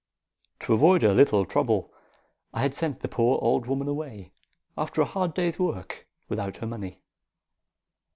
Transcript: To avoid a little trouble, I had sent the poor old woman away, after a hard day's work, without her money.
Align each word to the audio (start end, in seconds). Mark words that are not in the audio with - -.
To 0.61 0.73
avoid 0.73 1.03
a 1.03 1.13
little 1.13 1.45
trouble, 1.45 1.93
I 2.55 2.63
had 2.63 2.73
sent 2.73 3.01
the 3.01 3.07
poor 3.07 3.37
old 3.39 3.67
woman 3.67 3.87
away, 3.87 4.31
after 4.75 4.99
a 5.01 5.05
hard 5.05 5.35
day's 5.35 5.59
work, 5.59 6.07
without 6.27 6.57
her 6.57 6.65
money. 6.65 7.03